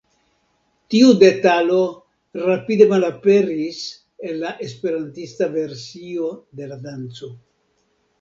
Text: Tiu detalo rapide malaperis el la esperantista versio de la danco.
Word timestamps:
Tiu 0.93 1.09
detalo 1.23 1.81
rapide 2.45 2.87
malaperis 2.93 3.81
el 4.29 4.41
la 4.45 4.55
esperantista 4.69 5.51
versio 5.57 6.31
de 6.61 6.71
la 6.73 6.79
danco. 6.87 7.31